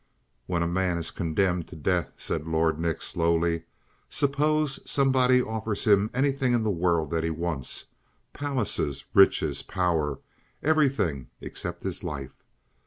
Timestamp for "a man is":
0.63-1.11